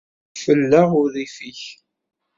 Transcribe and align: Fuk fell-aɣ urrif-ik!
Fuk 0.33 0.39
fell-aɣ 0.45 0.89
urrif-ik! 1.01 1.61